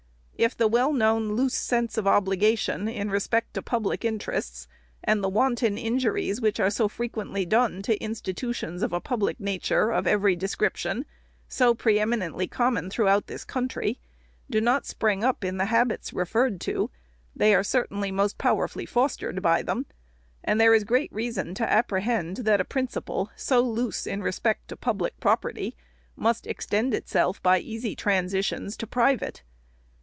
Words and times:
If 0.37 0.57
the 0.57 0.67
well 0.67 0.91
known 0.91 1.33
loose 1.33 1.53
sense 1.53 1.99
of 1.99 2.07
obligation 2.07 2.87
in 2.87 3.11
respect 3.11 3.53
to 3.53 3.61
public 3.61 4.03
interests, 4.03 4.67
and 5.03 5.23
the 5.23 5.29
wanton 5.29 5.77
injuries 5.77 6.41
which 6.41 6.59
are 6.59 6.71
so 6.71 6.87
frequently 6.87 7.45
done 7.45 7.83
to 7.83 7.95
institu 7.99 8.55
tions 8.55 8.81
of 8.81 8.91
a 8.91 8.99
public 8.99 9.39
nature 9.39 9.91
of 9.91 10.07
every 10.07 10.35
description, 10.35 11.05
so 11.47 11.75
pre 11.75 11.99
eminently 11.99 12.47
common 12.47 12.89
throughout 12.89 13.27
this 13.27 13.43
country, 13.45 13.99
do 14.49 14.59
not 14.59 14.87
spring 14.87 15.23
up 15.23 15.43
in 15.43 15.57
the 15.57 15.65
habits 15.65 16.11
referred 16.11 16.59
to, 16.61 16.89
they 17.35 17.53
are 17.53 17.61
certainly 17.63 18.11
most 18.11 18.39
powerfully 18.39 18.87
fostered 18.87 19.43
by 19.43 19.61
them; 19.61 19.85
and 20.43 20.59
there 20.59 20.73
is 20.73 20.83
great 20.85 21.13
reason 21.13 21.53
to 21.53 21.71
apprehend, 21.71 22.37
that 22.37 22.59
a 22.59 22.65
principle 22.65 23.29
so 23.35 23.59
loose 23.61 24.07
in 24.07 24.23
respect 24.23 24.67
to 24.69 24.75
public 24.75 25.19
property, 25.19 25.75
must 26.15 26.47
extend 26.47 26.95
itself 26.95 27.39
by 27.43 27.59
easy 27.59 27.95
transitions 27.95 28.75
to 28.75 28.87
private. 28.87 29.43